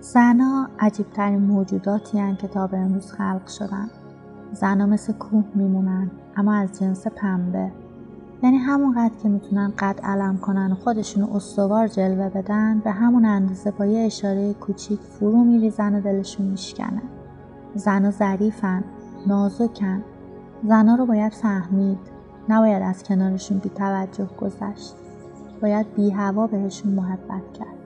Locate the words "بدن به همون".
12.28-13.24